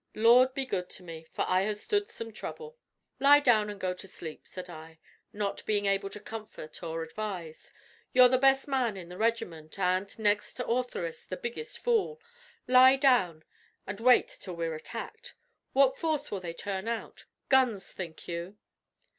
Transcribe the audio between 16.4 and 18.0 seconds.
turn out? Guns,